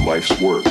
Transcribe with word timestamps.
life's 0.00 0.40
work 0.40 0.67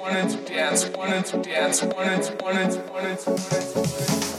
wanted 0.00 0.30
to 0.30 0.52
dance, 0.52 0.88
wanted 0.88 1.24
to 1.26 1.42
dance, 1.42 1.82
wanted 1.82 2.22
to, 2.22 2.36
wanted 2.42 2.70
to, 2.70 2.92
wanted 2.92 3.18
to, 3.18 3.30
wanted 3.30 4.22
to. 4.22 4.31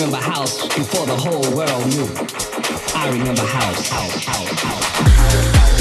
Remember 0.00 0.24
house 0.24 0.66
before 0.74 1.04
the 1.04 1.14
whole 1.14 1.42
world 1.54 1.86
knew. 1.88 2.08
I 2.94 3.10
remember 3.10 3.42
house, 3.42 3.86
house, 3.90 4.24
house, 4.24 4.60
house. 4.62 5.79